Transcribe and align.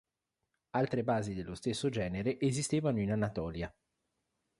Altre 0.71 1.03
basi 1.03 1.35
dello 1.35 1.53
stesso 1.53 1.89
genere 1.89 2.39
esistevano 2.39 3.01
in 3.01 3.11
Anatolia. 3.11 3.71